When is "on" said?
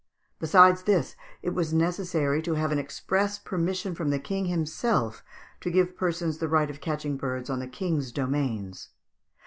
7.51-7.59